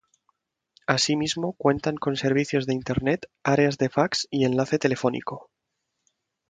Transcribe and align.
Asimismo 0.87 1.53
cuentan 1.53 1.95
con 1.95 2.15
servicios 2.15 2.65
de 2.65 2.73
internet, 2.73 3.29
áreas 3.43 3.77
de 3.77 3.87
fax 3.89 4.27
y 4.31 4.45
enlace 4.45 4.79
telefónico. 4.79 5.51